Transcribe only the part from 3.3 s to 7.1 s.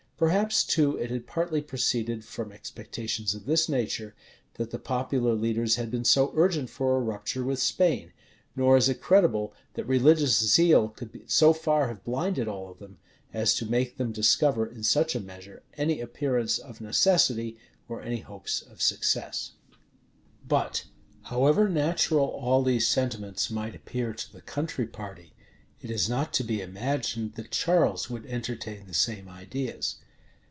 of this nature, that the popular leaders had been so urgent for a